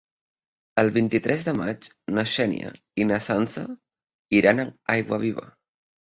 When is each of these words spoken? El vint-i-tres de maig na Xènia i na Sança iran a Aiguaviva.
El 0.83 0.87
vint-i-tres 0.93 1.43
de 1.47 1.51
maig 1.57 1.89
na 2.17 2.23
Xènia 2.31 2.71
i 3.03 3.07
na 3.09 3.19
Sança 3.25 3.65
iran 4.39 4.63
a 4.63 4.65
Aiguaviva. 4.95 5.45